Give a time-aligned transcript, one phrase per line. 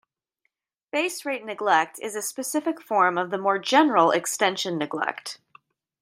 [0.91, 5.37] Base rate neglect is a specific form of the more general extension neglect.